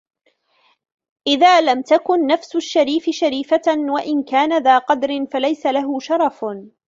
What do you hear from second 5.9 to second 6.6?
شَرَفُ